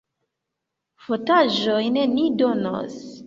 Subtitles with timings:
[1.09, 2.99] Fotaĵojn ni donos.